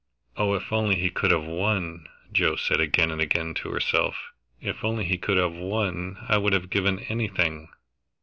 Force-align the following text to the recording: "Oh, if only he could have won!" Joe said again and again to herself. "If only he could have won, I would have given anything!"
"Oh, 0.35 0.55
if 0.55 0.73
only 0.73 0.95
he 0.95 1.11
could 1.11 1.29
have 1.29 1.43
won!" 1.43 2.07
Joe 2.33 2.55
said 2.55 2.79
again 2.79 3.11
and 3.11 3.21
again 3.21 3.53
to 3.53 3.69
herself. 3.69 4.31
"If 4.59 4.83
only 4.83 5.05
he 5.05 5.19
could 5.19 5.37
have 5.37 5.53
won, 5.53 6.17
I 6.27 6.39
would 6.39 6.53
have 6.53 6.71
given 6.71 6.97
anything!" 7.01 7.69